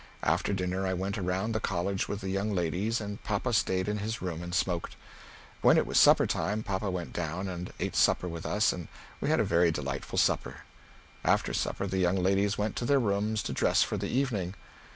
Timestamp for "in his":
3.87-4.19